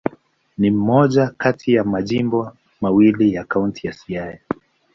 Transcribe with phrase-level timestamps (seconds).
[0.57, 4.39] Ni moja kati ya majimbo mawili ya Kaunti ya Siaya.